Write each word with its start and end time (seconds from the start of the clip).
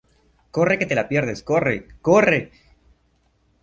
¡corre 0.55 0.79
que 0.79 0.87
te 0.87 0.95
la 0.95 1.07
pierdes, 1.07 1.43
corre!¡ 1.43 1.87
corre! 2.01 2.49